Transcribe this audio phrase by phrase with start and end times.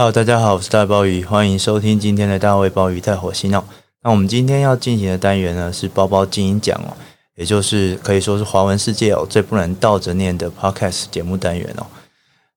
[0.00, 3.62] Hello，大家好，我是大鲍鱼，欢迎收听今天的大卫鲍鱼带火星哦。
[4.02, 6.96] 那我们今天要进行的单元呢是包包精英讲哦，
[7.36, 11.84] 也就是可以说是华文世界哦最不能倒着念的 Podcast 节目单元哦。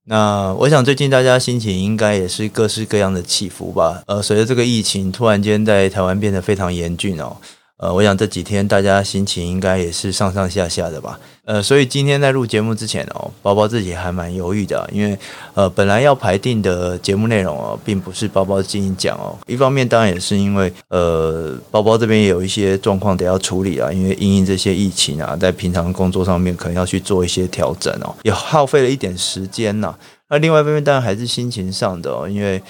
[0.05, 4.01] 那我想最近大家心情应该也是各式各样的起伏吧。
[4.07, 7.35] 呃，随着这个疫情突然间在台湾变得非常严峻哦。
[7.77, 11.19] 呃，我想这几天大家心情应该也是上上下下的吧。
[11.43, 15.17] 呃，所以今天在录节目之前哦，包包自己还蛮犹豫的，因为
[15.55, 19.35] 呃，本来要排定的节目内容哦，并不是包包进行讲哦。
[19.47, 29.93] 一方面当然也是因为呃，包包这边有一些状况得要处理啊，因为因应这些疫情啊，在平常工作上面可能要去做一些调整哦，也耗费了一点时间呐。
[30.29, 32.61] 那另外一方面当然还是心情上的哦，因为。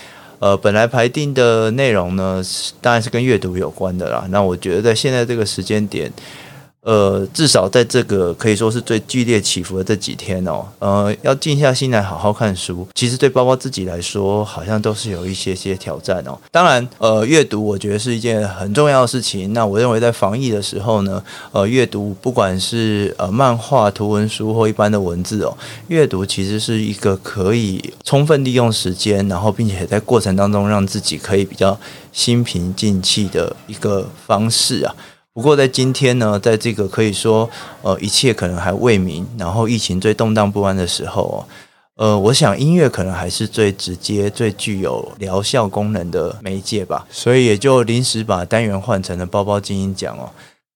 [0.44, 2.44] 呃，本来排定的内容呢，
[2.82, 4.26] 当然是跟阅读有关的啦。
[4.30, 6.12] 那我觉得在现在这个时间点。
[6.84, 16.38] 呃，至少在这个可以说是最剧烈起伏的这几天哦，呃，要静下心来好好看书，其实对包包自己来说，好像都是有一些些挑战哦。
[16.52, 19.54] 当然，呃，阅读我觉得是一件很重要的事情。
[19.54, 31.80] 那我认为在防疫的时候呢，呃，阅读不管是呃漫画、图文书或一般的文字哦，阅读其实是一个可以充分利用时间，然后并且在过程当中让自己可以比较
[32.12, 34.94] 心平静气的一个方式啊。
[35.34, 37.50] 不过在今天呢，在这个可以说
[37.82, 41.38] 呃一切可能还未明，然后疫情最动荡不安的时候哦，
[41.96, 50.30] 呃，我想音乐可能还是最直接、最具有疗效功能的媒介吧，所以也就临时把单元换成了包包精英讲哦。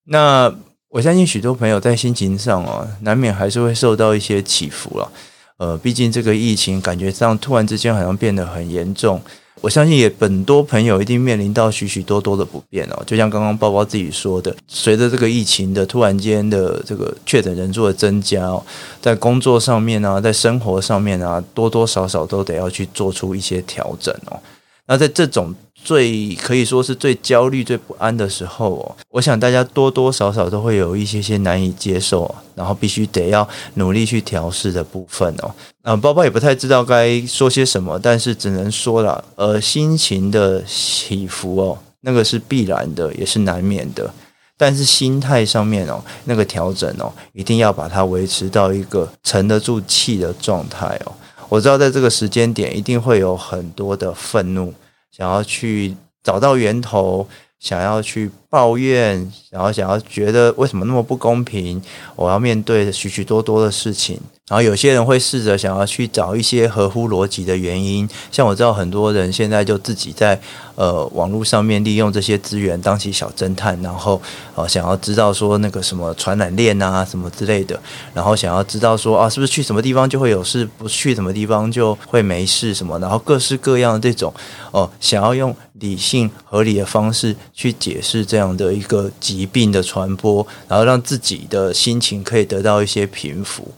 [0.06, 0.52] 那
[0.90, 5.12] 我相信许多朋友在心情上哦，难免还是会受到一些起伏了。
[5.58, 9.22] 呃，毕竟这个疫情感觉上突然之间好像变得很严重。
[9.62, 18.64] 我相信也很多朋友一定面临到许许多多的不便哦，就像刚刚包包自己说的，随着这个疫情的突然间的这个确诊人数的增加哦，
[19.02, 24.40] 在工作上面啊，在生活上面啊，多多少少都得要去做出一些调整哦。
[24.86, 35.52] 那在这种最可以说是最焦虑、最不安的时候哦，我想大家多多少少都会有一些些难以接受，然后必须得要努力去调试的部分哦。
[35.84, 44.12] 啊，鲍鲍也不太知道该说些什么，但是只能说了，呃，心情的起伏哦，那个是必然的，也是难免的。
[44.58, 51.14] 但是心态上面哦，那个调整哦，一定要把它维持到一个沉得住气的状态哦。
[51.48, 54.74] 我知道在这个时间点，一定会有很多的愤怒。
[55.18, 61.82] 想要去找到源头，想要去抱怨，然后想要觉得为什么那么不公平？
[62.16, 64.20] 我要面对许许多多的事情。
[64.48, 70.40] 然后有些人会试着想要去找一些合乎逻辑的原因，像我知道很多人现在就自己在
[70.76, 74.22] 呃网络上面利用这些资源当起小侦探，然后
[74.56, 77.78] 呃想要知道说那个什么传染链啊什么之类的，
[78.14, 84.34] 然后想要知道说啊是不是去什么地方就会有事，不去什么地方就会没事什么，然后各式各样的这种
[84.72, 93.74] 哦、想要用理性合理的方式去解释这样的一个疾病的传播，然后让自己的心情可以得到一些平复。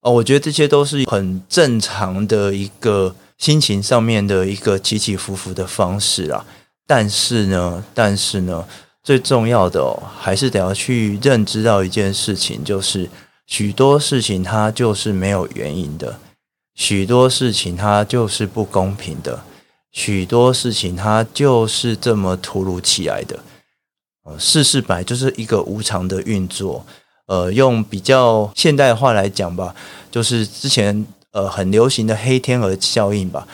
[0.00, 6.44] 哦，我觉得这些都是很正常的一个心情上面的一个起起伏伏的方式啊。
[6.86, 8.66] 但是呢，但是呢，
[9.02, 13.08] 最重要的，还是得要去认知到一件事情，就是
[13.46, 16.18] 许多事情它就是没有原因的，
[16.74, 19.42] 许多事情它就是不公平的，
[19.90, 23.38] 许多事情它就是这么突如其来的。
[24.24, 26.84] 呃，世事本来就是一个无常的运作。
[27.26, 29.74] 呃，用比较现代化来讲吧，
[30.10, 33.46] 就是之前呃很流行的黑天鹅效应吧。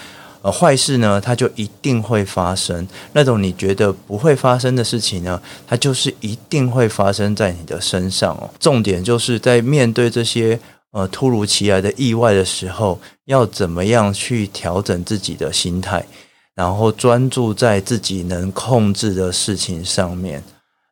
[0.42, 8.48] 呃，坏事呢，它就一定会发生；那种你觉得不会发生的事情呢，它就是一定会发生在你的身上哦。
[8.58, 10.58] 重点就是在面对这些
[10.92, 16.04] 呃突如其来的意外的时候，要怎么样去调整自己的心态，
[16.54, 20.42] 然后专注在自己能控制的事情上面。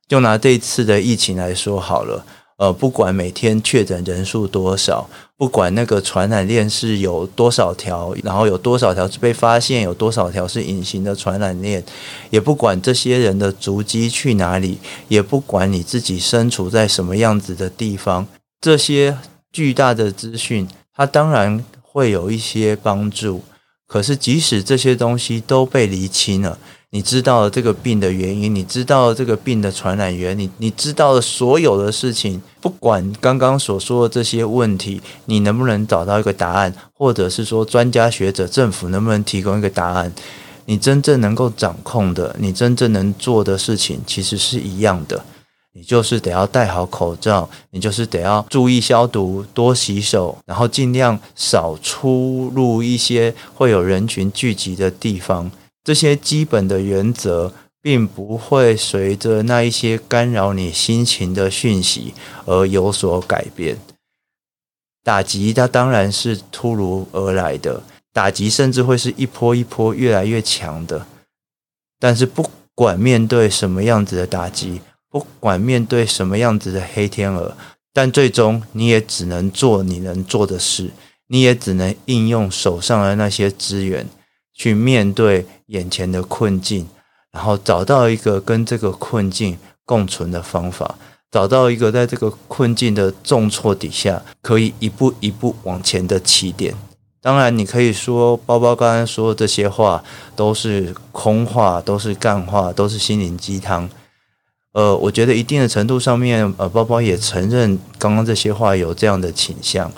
[0.09, 2.25] 就拿这次的疫情来说好了。
[2.57, 11.85] 呃，不管每天确诊人数多少，不管那个传染链是有多少条，然后有多少条是被发现，有多少条是隐形的传染链，
[12.31, 18.27] 也不管这些人的足迹去哪里，也不管你自己身处在什么样子的地方，
[18.61, 19.17] 这些
[19.53, 20.67] 巨大的资讯，
[20.97, 23.45] 它当然会有一些帮助。
[23.87, 26.59] 可是，即使这些东西都被厘清了。
[26.91, 40.11] 你知道了这个病的原因，你知道了这个病的传染源，你你知道了所有的事情，不管刚刚所说的这些问题，你能不能找到一个答案，或者是说专家学者、政府能不能提供一个答案？
[40.65, 45.23] 你真正能够掌控的，你真正能做的事情，其实是一样的。
[45.75, 55.51] 你就是得要戴好口罩，你就是得要注意消毒、多洗手，然后尽量少出入一些会有人群聚集的地方。
[55.89, 57.51] 这些基本的原则，
[57.81, 62.13] 并不会随着那一些干扰你心情的讯息
[62.45, 63.79] 而有所改变。
[65.03, 67.83] 打击它当然是突如而来的，
[68.13, 71.07] 打击甚至会是一波一波越来越强的。
[71.99, 77.57] 但是不管面对什么样子的打击，不管面对什么样子的黑天鹅，
[77.95, 80.91] 但最终你也只能做你能做的事，
[81.29, 84.07] 你也只能应用手上的那些资源
[84.59, 86.87] 去面对眼前的困境，
[87.31, 89.57] 然后找到一个跟这个困境
[89.87, 90.97] 共存的方法，
[91.31, 96.75] 找到一个在这个困境的重挫底下可以一步一步往前的起点。
[97.21, 100.03] 当然，你可以说包包刚刚说的这些话
[100.35, 103.89] 都是空话，都是干话，都是心灵鸡汤。
[104.73, 109.91] 呃，我觉得一定的程度上面，呃，包包也承认刚刚这些话有这样的倾向，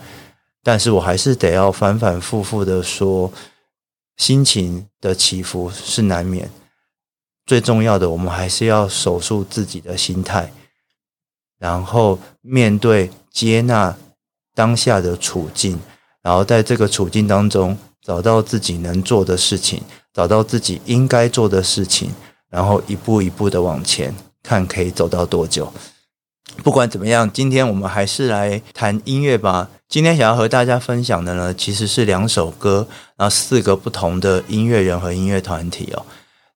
[0.62, 3.30] 但是我还是得要反反复复的说，
[4.20, 6.50] 心情的起伏是难免。
[7.46, 10.52] 最重要的，我们还是要守住自己的心态，
[11.58, 13.96] 然后面对接纳
[14.54, 15.80] 当下的处境，
[16.20, 19.82] 然后在这个处境当中找到自己能做的事情，
[20.12, 22.12] 找到自己应该做的事情，
[22.50, 24.14] 然后一步一步的往前。
[24.42, 25.72] 看可以走到多久？
[26.62, 29.68] 不管怎么样，今天我们还是来谈音乐吧。
[29.88, 32.86] 今天想要和大家分享的呢，其实是两首歌，
[33.16, 36.04] 然后四个不同的音乐人和音乐团体哦。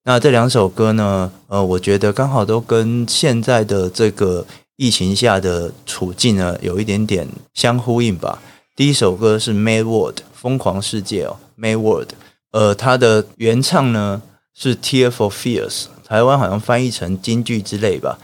[0.05, 4.47] 那这两首歌呢，呃，我觉得刚好都跟现在的这个
[4.77, 8.41] 疫情下的处境呢，有一点点相呼应吧。
[8.77, 12.09] 第一首歌是《Mad World》疯狂世界哦，《Mad World》，
[12.53, 14.21] 呃，它的原唱呢
[14.55, 15.87] 是 tear for fears。
[16.07, 18.19] 台湾好像翻译成京剧之类吧。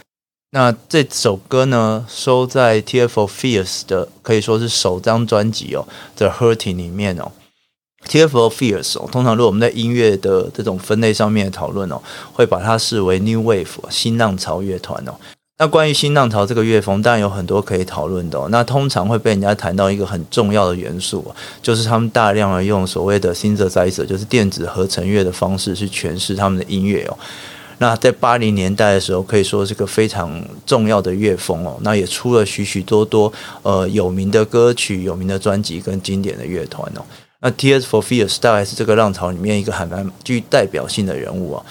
[0.52, 5.86] 那这首歌呢，收在 T F O Fears 的可以说是首张专辑哦，
[6.18, 7.30] 《The Hurting》里面哦。
[8.08, 12.02] T F O Fears 哦，通常如果我们在音乐的这种分类上面讨论哦，
[12.32, 15.14] 会把它视为 New Wave 新浪潮乐团哦。
[15.58, 18.48] 那关于新浪潮这个乐风，当然有很多可以讨论的哦。
[18.50, 21.24] 那通常会被人家谈到一个很重要的元素，
[21.62, 27.16] 就是他们大量的用所谓的 Synthesizer，就是电子合成乐的方式去诠释他们的音乐哦。
[27.82, 31.78] 那在八零年代的时候，可以说是个非常重要的乐风哦。
[31.80, 33.32] 那也出了许许多多
[33.62, 37.00] 呃有名的歌曲、有名的专辑跟经典的乐团哦。
[37.40, 41.64] 那 Tears for Fears 大概是这个浪潮里面一个还蛮具代表性的人物啊。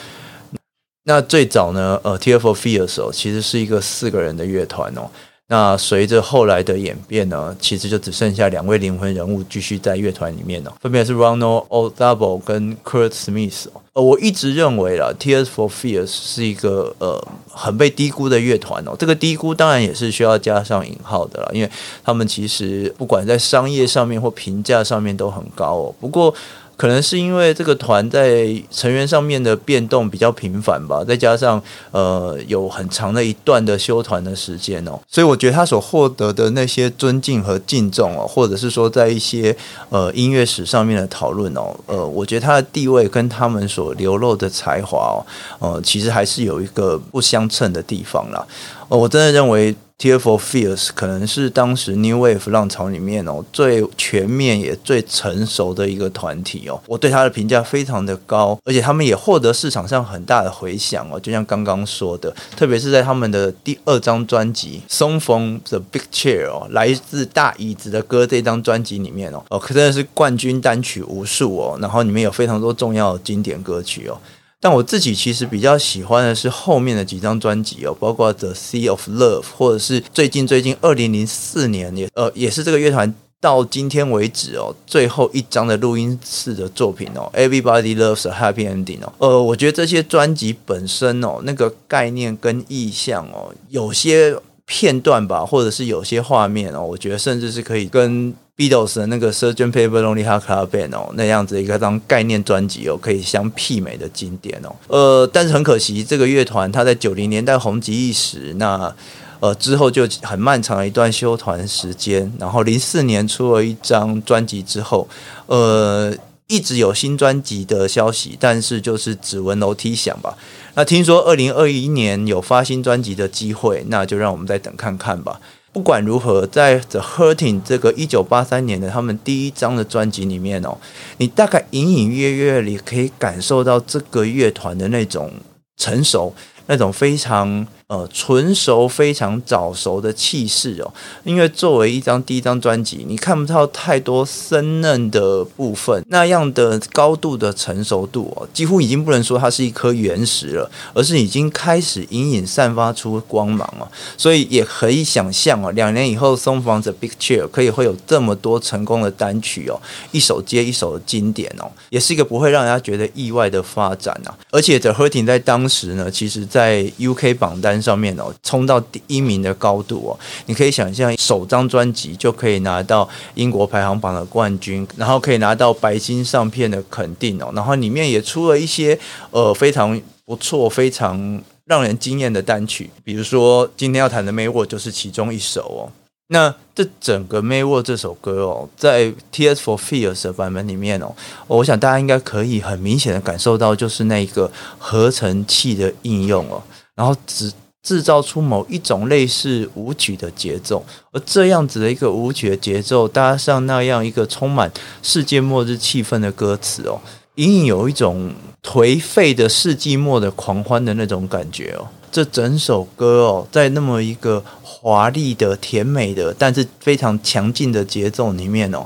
[1.04, 5.08] 那最早呢，呃，Tears for Fears 哦，其实是一个四个人的乐团哦。
[5.48, 13.82] 那随着后来的演变呢，其实就只剩下两位灵魂人物继续在乐团里面哦，分别是 Ronald O'Double 跟 Kurt Smith 哦。
[14.00, 18.96] 我一直认为啦，Tears for Fears 是一个呃很被低估的乐团哦。
[18.98, 21.70] 这个低估当然也是需要加上引号的啦，因为
[22.04, 25.96] 他们其实不管在商业上面或评价上面都很高哦。
[26.00, 26.34] 不过，
[26.80, 31.62] 可能是因为这个团在成员上面的变动比较频繁吧，再加上
[31.92, 39.54] 呃有很长的一段的休团的时间哦，所以我觉得他所获得的那些尊敬和敬重哦，或者是说在一些
[39.90, 45.20] 呃音乐史上面的讨论哦，呃，我觉得他的地位跟他们所流露的才华哦，
[45.60, 48.48] 呃，其实还是有一个不相称的地方啦。
[48.88, 49.76] 呃，我真的认为。
[50.00, 74.18] Tear for Fears 可能是当时 New Wave 浪潮里面哦最全面也最成熟的一个团体哦，我对他的评价非常的高，而且他们也获得市场上很大的回响哦，就像刚刚说的，特别是在他们的第二张专辑《Song from the Big Chair》哦，来自大椅子的歌这张专辑里面哦，哦，可真的是冠军单曲无数哦，然后里面有非常多重要的经典歌曲哦。
[74.62, 94.36] 但我自己其实比较喜欢的是后面的几张专辑哦，包括《The Sea of Love》，或者是最近最近二零零四年也呃也是这个乐团到今天为止哦最后一张的录音室的作品哦，《Everybody Loves a Happy Ending》哦，呃，我觉得这些专辑本身哦那个概念跟意象哦，有些
[94.66, 98.34] 片段吧，或者是有些画面哦，我觉得甚至是可以跟。
[98.60, 99.72] Beatles 的那个 Sgt.
[99.72, 104.76] Pepper's Lonely Hearts Club Band 哦，那样子一个张概念专辑哦，可以相媲美的经典哦。
[104.88, 108.94] 呃，但是很可惜，这个乐团它在九零年代红极一时，那
[109.40, 115.08] 呃之后就很漫长的一段休团时间，然后零四年出了一张专辑之后，
[115.46, 116.14] 呃，
[116.48, 120.38] 一直有新专辑的消息，但是就是只闻楼梯响吧。
[120.76, 125.40] 那听说二零二一年有发新专辑的机会，那就让我们再等看看吧。
[125.72, 130.78] 不管如何，在《The Hurting》这个一九八三年的他们第一张的专辑里面哦，
[131.18, 135.32] 你大概隐隐约约里可以感受到这个乐团的那种
[135.78, 136.34] 成熟，
[136.66, 140.94] 那种非常呃纯熟、非常早熟的气势哦。
[141.24, 153.88] 因为作为一张第一张专辑，你看不到太多生嫩的部分，那样的高度的成熟度哦，几乎已经不能说它是一颗原石了，而是已经开始隐隐散发出光芒哦。
[154.16, 159.82] 所以也可以想象哦，两年以后《松房子 Big Chair》可以会有这么多成功的单曲哦，
[160.12, 164.38] 一首接一首的经典哦，也是一个不会让人家觉得意外的发展啊。
[164.52, 178.98] 而且 The Hurting 在当时呢，其实在 UK 榜单上面哦，冲到第一名的高度哦，你可以想象首张专辑就可以拿到英国排行榜的冠军，然后可以拿到白金唱片的肯定哦，然后里面也出了一些
[179.32, 185.92] 呃非常不错、非常让人惊艳的单曲，比如说今天要谈的《May World》就是其中一首哦。
[186.32, 189.64] 那这整个《May World》这首歌哦，在《T.S.
[189.64, 191.12] for Fear》的版本里面哦，
[191.48, 196.62] 我想大家应该可以很明显的感受到，就是那个合成器的应用哦，
[196.94, 204.72] 然后只制造出某一种类似舞曲的节奏，而这样子的一个舞曲的节奏，搭上那样一个充满
[205.02, 207.00] 世界末日气氛的歌词哦，
[207.36, 211.88] 隐隐有一种颓废的世纪末的狂欢的那种感觉哦。
[212.12, 218.86] 这整首歌哦，在那么一个华丽的、甜美的，但是非常强劲的节奏里面哦，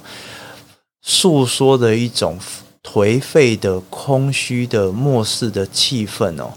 [1.02, 2.38] 诉说的一种
[2.84, 6.52] 颓废的、空虚的、末世的气氛哦，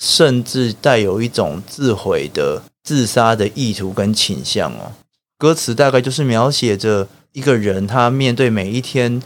[0.00, 4.90] 甚至带有一种自毁的、自杀的意图跟倾向哦。
[5.38, 9.22] 歌词大概就是描写着一个人，他面对每一天。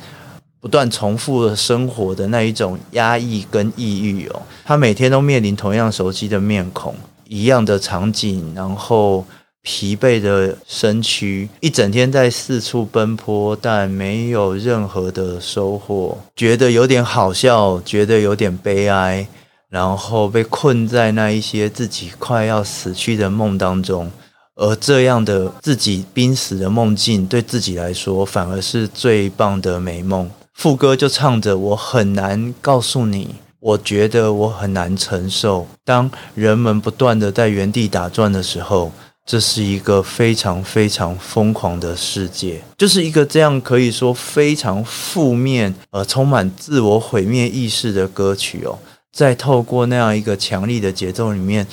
[0.61, 6.97] 不断重复的生活的那一种压抑跟抑郁哦，他每天都面临同样熟悉的面孔，
[7.29, 9.27] 一样的场景，然后
[9.61, 19.29] 疲惫的身躯，一整天在四处奔波，但没有任何的收获，觉得有点好笑，觉得有点悲哀，
[19.75, 24.09] 然后被困在那一些自己快要死去的梦当中，
[24.55, 30.31] 而这样的自己濒死的梦境，对自己来说反而是最棒的美梦。
[30.53, 35.67] 副歌就唱着：“我很难告诉你，我觉得我很难承受。
[35.85, 38.93] 当人们不断地在原地打转的时候，
[39.27, 48.79] 这是一个非常非常疯狂的世界，就是一个这样可以说非常负面、呃，充满自我毁灭意识的歌曲哦。
[49.15, 51.67] 在透过那样一个强力的节奏里面。”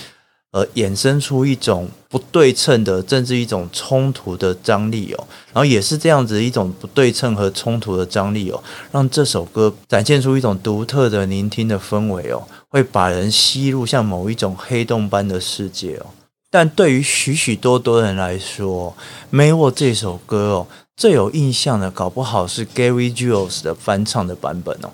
[0.54, 16.08] 而衍生出一种不对称的，甚至一种冲突的张力哦，然后也是这样子一种不对称和冲突的张力哦，让这首歌展现出一种独特的聆听的氛围哦，会把人吸入像某一种黑洞般的世界哦。
[16.50, 18.94] 但对于许许多多人来说，
[19.34, 20.68] 《May World》这首歌哦，
[20.98, 24.92] 最有印象的，搞不好是 Gary Jules 的翻唱的版本哦。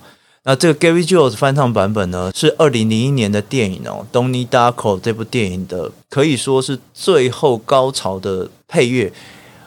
[0.48, 9.12] 那这个 Gary Jules 翻唱版本呢，是二零零一年的电影哦，《Donnie Darko》这部电影的可以说是最后高潮的配乐，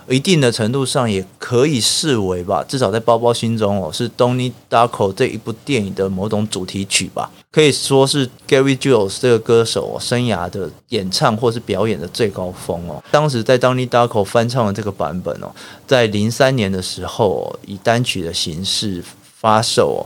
[0.09, 13.05] 一定的程度上也可以视为吧，至少在包包心中哦，是《Donnie Darko》这一部电影的某种主题曲吧，可以说是 Gary Jules 这个歌手生涯的演唱或是表演的最高峰哦。
[13.11, 15.53] 当时在《Donnie Darko》翻唱的这个版本哦，
[15.87, 19.05] 在零三年的时候以单曲的形式
[19.39, 20.01] 发售哦。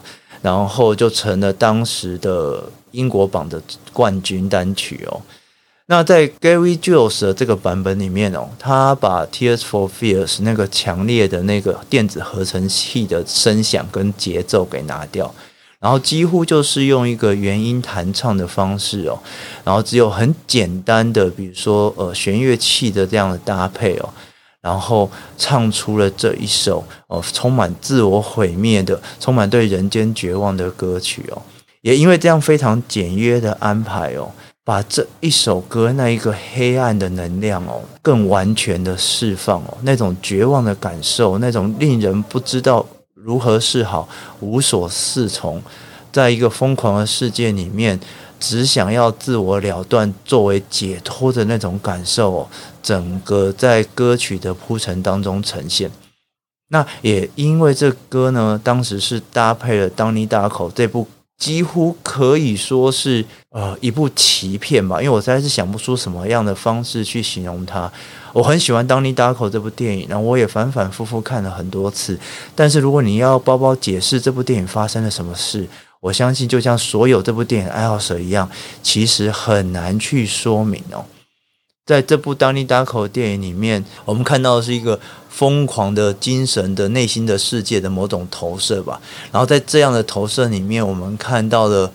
[0.44, 3.58] 然后就成了当时的英国榜的
[3.94, 5.22] 冠军单曲哦。
[5.86, 15.34] 那在 Gary Jules 的这个版本里面哦，他把 Tears for Fears 那个强烈的那个电子合成器的声响跟节奏给拿掉，
[15.80, 19.18] 然后几乎就是用一个原音弹唱的方式哦，
[19.64, 24.12] 然后只有很简单的，比如说呃弦乐器的这样的搭配哦。
[24.64, 31.42] 然后唱出了这一首哦，充满自我毁灭的、充满对人间绝望的歌曲哦。
[31.82, 34.30] 也因为这样非常简约的安排哦，
[34.64, 44.08] 把这一首歌那一个黑暗的能量哦，更完全的释放哦，那种绝望的感受，那种令人不知道如何是好、
[44.40, 45.62] 无所适从，
[46.10, 48.00] 在一个疯狂的世界里面。
[48.46, 52.48] 只想要自我了断作为解脱的那种感受哦，
[52.82, 55.90] 整个在歌曲的铺陈当中呈现。
[56.68, 61.08] 那也因为这歌呢，当时是搭配了《Donnie Darko》这部
[61.38, 67.90] 几乎可以说是呃一部奇片吧，因为我实在是想不出什么样的方式去形容它。
[68.34, 72.18] 我很喜欢《Donnie Darko》这部电影，然后我也反反复复看了很多次。
[72.54, 75.66] 但是如果你要包包解释这部电影发生了什么事，
[76.04, 78.46] 我相信，就像所有这部电影爱好者一样，
[78.82, 81.06] 其实很难去说明哦。
[81.86, 89.00] 在这部《Donnie Darko》电影里面，我们看到的是一个疯狂的精神的内心的世界的某种投射吧。
[89.32, 91.90] 然后在这样的投射里面，我们看到了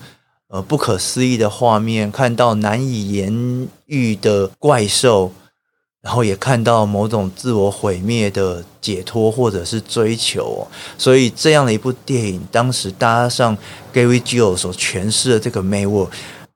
[0.48, 5.32] 呃不可思议的画面，看到难以言喻的怪兽。
[6.02, 10.64] 然后也看到某种自我毁灭的解脱或者是追求哦，
[10.96, 13.54] 所以这样的一部电影，当时搭上
[13.92, 16.10] Gary Jules 所诠释的这个 Mayworld，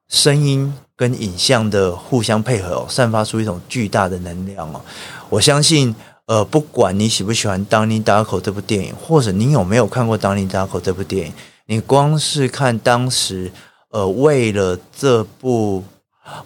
[0.08, 4.80] 声音跟影像的互相配合哦，散发出一种巨大的能量哦。
[5.28, 5.94] 我相信，
[6.26, 11.32] 呃，不管你喜不喜欢《Donnie Darko》这部电影，或者你有没有看过《Donnie Darko》这部电影，
[11.66, 13.50] 你光是看当时，
[13.90, 15.84] 呃，为了这部，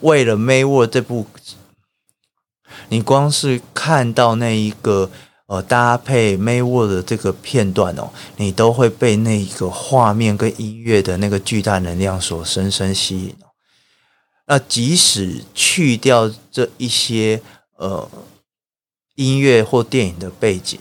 [0.00, 1.26] 为了 May War 这部。
[2.90, 5.10] 你光是看到那一个
[5.48, 13.34] 呃搭配 May w o r d 的这个片段哦，你都会被那一个画面跟音乐的那个巨大能量所深深吸引。
[14.46, 17.40] 那即使去掉这一些
[17.76, 18.08] 呃
[19.14, 20.78] 音乐或电影的背景，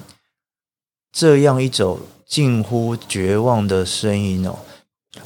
[1.13, 4.59] 这样一种近乎绝望的声音哦，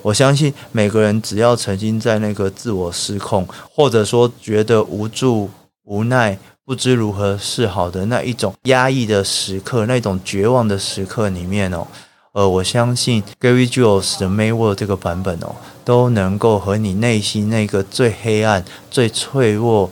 [0.04, 5.50] 我相信每个人只要曾经在那个自我失控，或者说觉得无助
[5.84, 6.38] 无奈。
[6.64, 11.88] 不知如何是好的那一种压抑的时刻，那种绝望的时刻里面哦，
[12.34, 19.92] 呃，我相信 Gary Jules 的 Mayworld 这个版本哦，都能够和你内心那个最黑暗、最脆弱、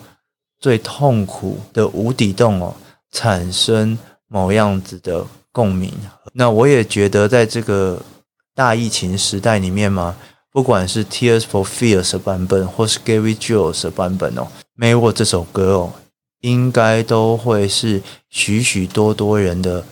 [0.60, 2.76] 最痛苦的无底洞哦，
[3.12, 3.98] 产生
[4.28, 5.92] 某样子的共鸣。
[6.34, 8.00] 那我也觉得，在这个
[8.54, 10.16] 大疫情时代里面嘛，
[10.52, 14.48] 不管是 Tears for Fears 的版本，或是 Gary Jules 的版本哦
[14.78, 15.94] May w o r 这首歌哦。
[16.42, 19.84] 应该都会是许许多多人的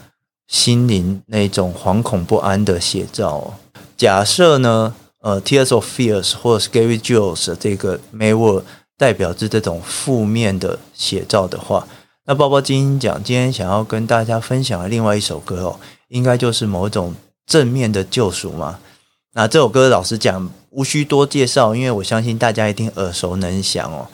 [0.47, 3.53] 心灵那种惶恐不安的写照哦。
[3.97, 8.65] 假设呢，呃，Tears of Fears 或者是 Gary Jules 这个 May w o r d
[8.97, 11.87] 代表着这种负面的写照的话，
[12.25, 17.13] 那包包金鹰奖今天想要跟大家分享的另外一首歌哦，应该就是某种
[17.45, 18.79] 正面的救赎嘛。
[19.33, 24.07] 那这首歌老实讲无需多介绍，因为我相信大家一定耳熟能详哦。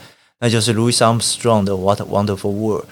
[0.44, 2.84] 那就是 Louis Armstrong 的《What a Wonderful World》。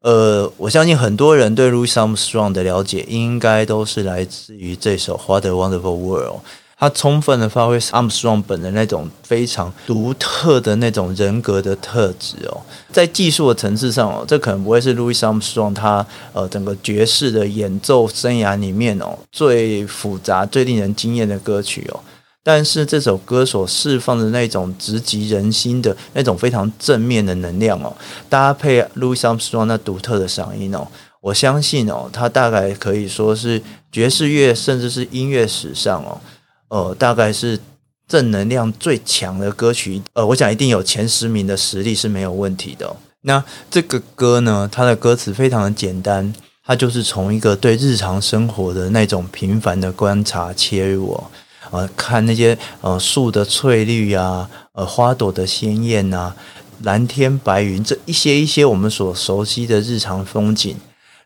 [0.00, 6.34] 呃，我相信很多人对 Louis Armstrong 的了解，应该都是来自于这首《What a Wonderful World》。
[6.76, 12.60] 他充分的发挥 Armstrong 本人那种非常独特的那种人格的特质哦。
[12.90, 22.00] 在技术的层次上哦，这可能不会是 Louis Armstrong 他呃整个爵士的演奏生涯里面哦最复杂、最令人惊艳的歌曲哦。
[22.46, 27.92] 但是这首歌所释放的那种直击人心的那种非常正面的能量哦，
[28.28, 30.86] 搭配 Louis Armstrong 那独特的嗓音哦，
[31.20, 36.20] 我相信哦，他大概可以说是爵士乐甚至是音乐史上哦，
[36.68, 37.58] 呃，大概是
[38.06, 40.00] 正能量最强的歌曲。
[40.12, 42.94] 呃，我想一定有前十名的实力是没有问题的。
[43.22, 46.32] 那这个歌呢，它的歌词非常的简单，
[46.64, 51.24] 它就是从一个对日常生活的那种平凡的观察切入哦。
[51.70, 56.34] 啊，看那些呃树的翠绿呀、啊，呃花朵的鲜艳呐，
[56.82, 60.76] 蓝天白云这一些一些我们所熟悉的日常风景，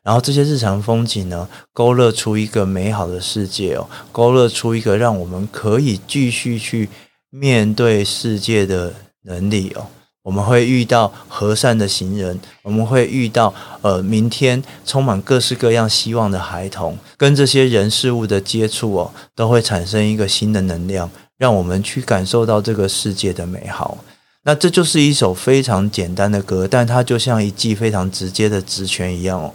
[0.03, 6.89] 然后这些日常风景呢，勾勒出一个美好的世界哦，勾勒出一个让我们可以继续去
[7.31, 9.87] 面对世界的能力哦。
[10.23, 23.97] 我们会遇到和善的行人，我们会遇到呃，明天充满各式各样希望的孩童，跟这些人事物的接触哦，都会产生一个新的能量，让我们去感受到这个世界的美好。
[24.43, 29.55] 那这就是一首非常简单的歌，但它就像一记非常直接的直拳一样哦，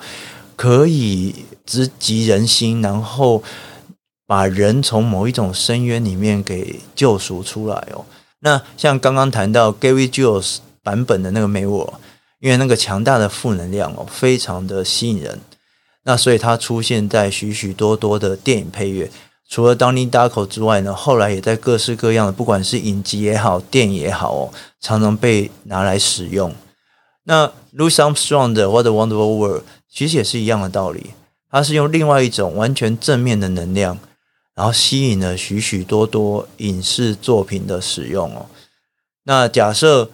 [0.56, 3.44] 可以直击人心，然后
[4.26, 8.04] 把人从某一种深渊里面给救赎出来哦。
[8.40, 11.94] 那像刚刚谈到 Gary Jules 版本的那个 May I
[12.40, 15.40] 因为那个强大的负能量哦，非常的吸引人，
[16.04, 19.10] 那所以它出现在许许多多的电影配乐。
[19.48, 26.54] 除了 Donnie Darko 之外呢，后来也在各式各样的，不管是影集也好，电影也好哦，常常被拿来使用。
[27.24, 31.12] 那 Louis Armstrong 的 What a Wonderful World 其实也是一样的道理，
[31.50, 33.98] 它是用另外一种完全正面的能量。
[34.56, 38.46] 然后吸引了许许多多影视作品的使用哦。
[39.26, 40.10] 那假设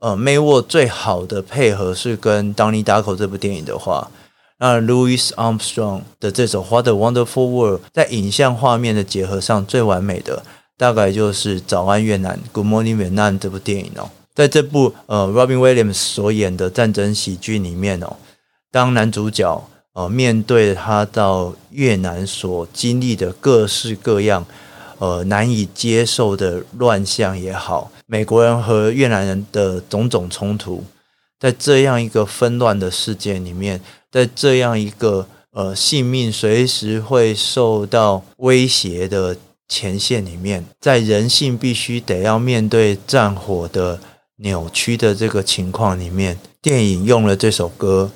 [0.00, 4.10] 呃 m a y w o r 最好的配合是跟 Donnie Darko 这部电影的话，
[4.58, 10.42] 那 Louis Armstrong 的这首 What a Wonderful World 在影像画面的结合上最完美的，
[10.76, 14.10] 大概就是《早安越南》Good Morning Vietnam 这部电影哦。
[14.34, 18.16] 在这部呃 Robin Williams 所演的战争喜剧里面哦，
[18.70, 19.68] 当男主角。
[19.98, 24.46] 呃，面对他到越南所经历的各式各样，
[25.00, 30.84] 呃，难以接受的乱象也好，美国人和越南人的种种冲突，
[31.40, 43.98] 在这样一个纷乱的世界里面，在这样一个呃性命随时会受到威胁的前线里面，在人性必须得要面对战火的
[44.36, 48.12] 扭曲的这个情况里面，电影用了这首歌，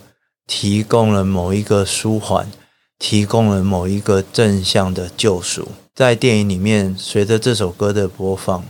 [0.47, 2.51] 提供了某一个舒缓，
[2.99, 5.69] 提供了某一个正向的救赎。
[5.95, 8.65] 在电影里面，随着这首歌的播放，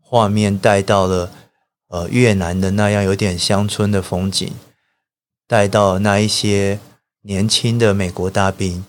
[0.00, 1.30] 画面带到了
[1.88, 4.52] 呃越南的那样有点乡村的风景，
[5.46, 6.78] 带到那一些
[7.22, 8.84] 年轻的美国大兵。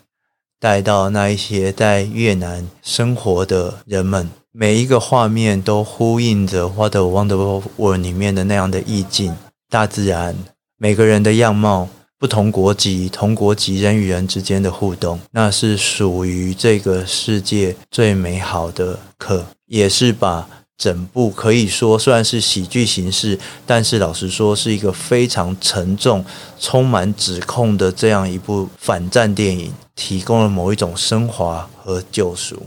[0.60, 9.36] 带到那一些在越南生活的人们，每一个画面都呼应着《What a Wonderful World》里面的那样的意境。
[9.72, 10.38] 大自然，
[10.78, 11.90] 每个人的样貌，
[12.22, 20.48] 不同国籍、同国籍人与人之间的互动，那是属于这个世界最美好的课，也是把。
[20.78, 26.26] 整部可以说虽然是喜剧形式，但是老实说是一个非常沉重、
[26.60, 32.56] 充满指控的这样一部反战电影，提供了某一种升华和救赎。《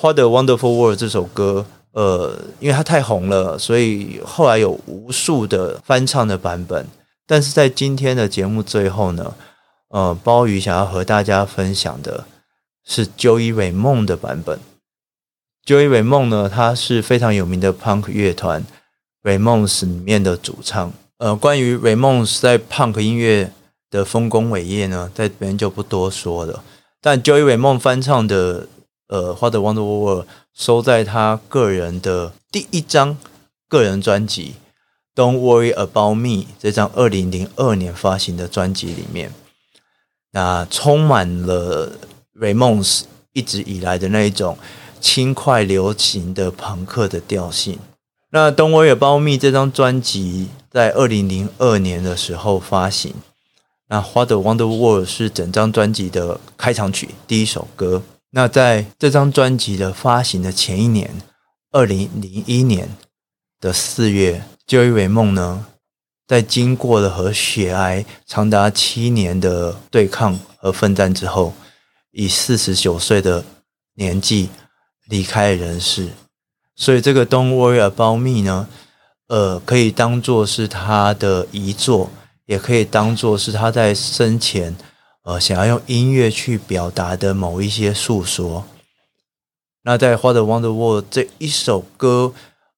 [0.00, 6.86] What a Wonderful World》这首歌，呃，因为它太红了，所以后来有无数的翻唱的版本。
[7.26, 9.34] 但是在今天的节目最后呢，
[9.88, 12.24] 呃，鲍鱼想要和大家分享的
[12.84, 14.60] 是 Joey Ramone 的版本。
[15.64, 18.64] Joey Ramone 呢，他是非常有名的 Punk 乐团
[19.24, 20.92] Ramones 里面的主唱。
[21.18, 23.50] 呃，关于 Ramones 在 Punk 音乐
[23.90, 26.62] 的丰功伟业呢，在这边就不多说了。
[27.00, 28.68] 但 Joey Ramone 翻唱的
[29.08, 33.16] 呃《What a Wonderful World》收在他个人的第一张
[33.68, 34.54] 个人专辑
[35.16, 36.28] 《Don't Worry About Me》
[36.60, 39.32] 这张二零零二年发行的专辑里面，
[40.30, 41.90] 那充满了
[42.38, 43.02] Ramones
[43.32, 44.56] 一直以来的那一种。
[44.98, 47.78] 轻快流行的朋克的调性。
[48.30, 53.14] 那《Don't Worry About Me》这张专辑在二零零二年的时候发行。
[53.88, 58.02] 那《What a Wonderful World》是整张专辑的开场曲，第一首歌。
[58.30, 61.22] 那在这张专辑的发行的前一年，
[61.70, 62.88] 二零零一年
[63.60, 65.66] 的四月，Joey Ramone 呢，
[66.26, 71.54] 在经过了和血癌长达七年的对抗和奋战之后，
[72.10, 73.44] 以四十九岁的
[73.94, 74.50] 年纪。
[75.08, 76.08] 离开人世，
[76.74, 78.68] 所以这个《Don't Worry About Me》呢，
[79.28, 82.10] 呃，可以当做是他的遗作，
[82.46, 84.74] 也可以当做是他在生前，
[85.22, 88.66] 呃，想要用音乐去表达的某一些诉说。
[89.82, 92.32] 那在《花的 Wonder World》这一首歌，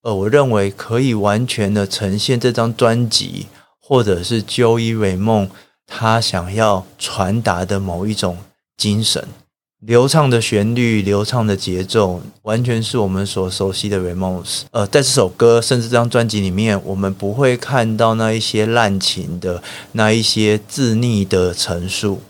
[0.08, 3.44] 呃，我认为可以完全的呈现这张专辑，
[3.78, 5.50] 或者是 Joey Ramone
[5.86, 8.38] 他想要传达的某一种
[8.74, 9.28] 精神。
[9.80, 14.62] 流畅的旋律，流畅的节奏，完全是我们所熟悉的 Ramones。
[14.70, 22.22] 呃，在这首歌，甚至这张专辑里面，我们不会看到那一些滥情的、那一些自溺的陈述，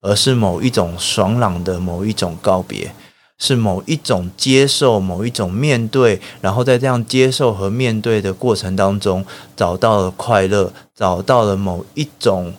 [0.00, 2.92] 而是某一种爽朗的某一种告别，
[3.40, 9.26] 是某一种接受、某一种面对，然后在这样接受和面对的过程当中，
[9.56, 12.54] 找到了快乐，找到了某一种。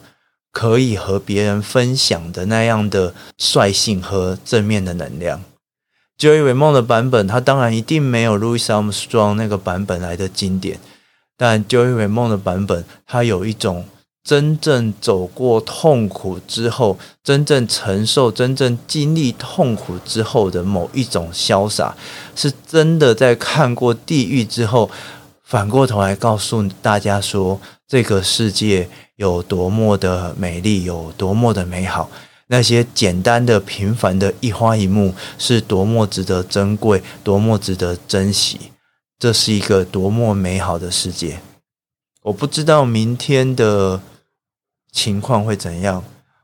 [0.53, 5.41] 可以和别人分享的那样的率性和正面的能量。
[6.19, 10.77] Joey r a m o n 的版本，它当然一定没有 Louis Armstrong 那个版本来的经典，
[11.37, 13.85] 但 Joey r a m o n 的版本，它有一种
[14.23, 21.95] 真正走过痛苦之后，真正承受、真正经历痛苦之后的某一种潇洒，
[22.35, 24.89] 是真的在看过地狱之后，
[25.43, 28.89] 反过头来告诉大家说，这个世界。
[29.17, 32.09] 有多么的美丽，有多么的美好，
[32.47, 38.59] 那些简单的、平凡的一花一木，是多么值得珍贵，多么值得珍惜。
[39.19, 41.39] 这是一个多么美好的世界。
[42.23, 44.01] 我不知道明天的
[44.91, 46.03] 情况会怎样，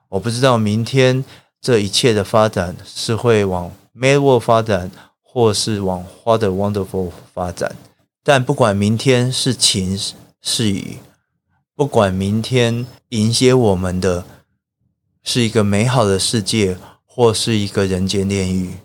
[0.10, 1.24] 我不知道明天
[1.62, 4.90] 这一切的发展是会往 Mad World 发展，
[5.22, 7.76] 或是往 What a Wonderful 发展。
[8.24, 10.00] 但不管明天是晴
[10.42, 10.98] 是雨。
[11.76, 14.26] 不管明天迎接我们的
[15.22, 18.78] 是一个美好的世界，或是一个人间炼狱，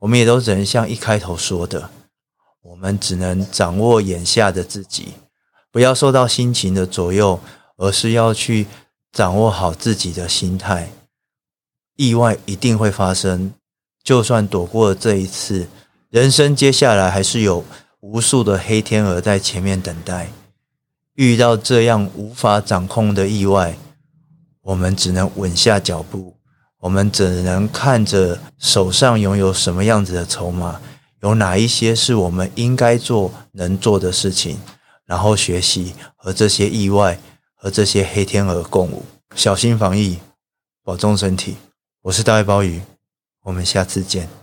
[0.00, 1.88] 我们也都只能像一开头说的，
[2.60, 5.14] 我们只能掌握眼下的自己，
[5.72, 7.40] 不要受到心情的左右，
[7.78, 8.66] 而是要去
[9.18, 10.92] 掌握好自己的心态。
[11.96, 13.52] 意外一定会发生，
[14.04, 15.66] 就算躲过了这一次，
[16.08, 17.64] 人生接下来还是有
[17.98, 20.28] 无数的黑天鹅在前面等待。
[21.14, 23.76] 遇到这样无法掌控的意外，
[24.60, 26.36] 我们只能稳下脚步，
[26.78, 30.80] 我们只能看着手上拥有什么样子的筹码，
[31.22, 34.60] 有哪一些是我们应该做、能做的事情，
[35.06, 37.18] 然后学习和这些意外
[37.60, 40.20] 和这些黑天鹅共舞，小心防疫，
[40.84, 41.56] 保重身体。
[42.02, 42.80] 我是大卫鲍鱼，
[43.42, 44.37] 我们下次见。